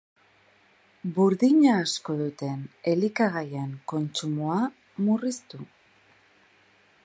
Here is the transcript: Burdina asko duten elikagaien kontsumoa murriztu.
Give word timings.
Burdina 1.17 1.75
asko 1.81 2.15
duten 2.23 2.63
elikagaien 2.93 3.77
kontsumoa 3.93 4.59
murriztu. 5.07 5.61